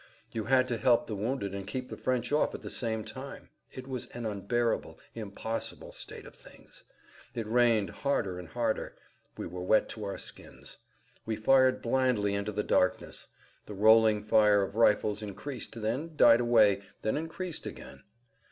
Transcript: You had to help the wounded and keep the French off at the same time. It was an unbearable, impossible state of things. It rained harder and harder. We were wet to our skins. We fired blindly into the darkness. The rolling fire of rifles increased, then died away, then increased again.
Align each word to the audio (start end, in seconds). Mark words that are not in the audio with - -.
You 0.31 0.45
had 0.45 0.67
to 0.69 0.77
help 0.77 1.05
the 1.05 1.15
wounded 1.15 1.53
and 1.53 1.67
keep 1.67 1.89
the 1.89 1.95
French 1.95 2.31
off 2.31 2.55
at 2.55 2.63
the 2.63 2.71
same 2.71 3.03
time. 3.03 3.49
It 3.71 3.85
was 3.87 4.07
an 4.07 4.25
unbearable, 4.25 4.97
impossible 5.13 5.91
state 5.91 6.25
of 6.25 6.33
things. 6.33 6.81
It 7.35 7.45
rained 7.45 7.91
harder 7.91 8.39
and 8.39 8.47
harder. 8.47 8.95
We 9.37 9.45
were 9.45 9.61
wet 9.61 9.89
to 9.89 10.03
our 10.05 10.17
skins. 10.17 10.77
We 11.27 11.35
fired 11.35 11.83
blindly 11.83 12.33
into 12.33 12.51
the 12.51 12.63
darkness. 12.63 13.27
The 13.67 13.75
rolling 13.75 14.23
fire 14.23 14.63
of 14.63 14.75
rifles 14.75 15.21
increased, 15.21 15.79
then 15.79 16.15
died 16.15 16.39
away, 16.41 16.81
then 17.03 17.15
increased 17.15 17.67
again. 17.67 18.01